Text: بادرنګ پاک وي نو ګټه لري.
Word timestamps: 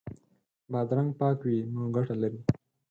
بادرنګ 0.71 1.09
پاک 1.19 1.37
وي 1.45 1.57
نو 1.73 1.81
ګټه 1.95 2.15
لري. 2.21 2.39